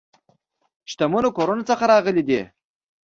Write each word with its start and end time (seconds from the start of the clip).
شتمنو 0.91 1.29
کورونو 1.37 1.63
څخه 1.69 1.83
راغلي 1.93 2.23
دي. 2.29 2.41